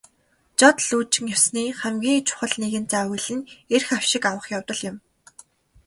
Жод 0.59 0.77
лүйжин 0.87 1.25
ёсны 1.35 1.63
хамгийн 1.79 2.25
чухал 2.27 2.53
нэгэн 2.61 2.85
зан 2.91 3.05
үйл 3.13 3.27
нь 3.37 3.47
эрх 3.75 3.87
авшиг 3.97 4.23
авах 4.29 4.45
явдал 4.57 4.79
юм. 4.89 4.97